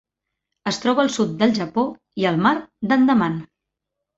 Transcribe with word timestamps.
Es 0.71 0.79
troba 0.85 1.03
al 1.07 1.11
sud 1.17 1.35
del 1.43 1.53
Japó 1.59 1.85
i 2.23 2.27
el 2.33 2.41
mar 2.47 2.55
d'Andaman. 2.91 3.37